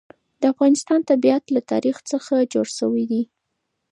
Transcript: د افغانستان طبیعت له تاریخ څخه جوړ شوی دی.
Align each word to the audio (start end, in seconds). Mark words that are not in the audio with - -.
د 0.39 0.43
افغانستان 0.53 0.99
طبیعت 1.09 1.43
له 1.55 1.61
تاریخ 1.71 1.97
څخه 2.11 2.33
جوړ 2.53 2.67
شوی 2.77 3.03
دی. 3.11 3.21